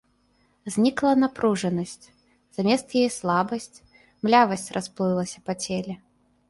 Знікла 0.75 1.11
напружанасць, 1.23 2.05
замест 2.59 2.87
яе 3.03 3.07
слабасць, 3.19 3.83
млявасць 4.27 4.69
расплылася 4.79 5.39
па 5.51 5.63
целе. 5.67 5.93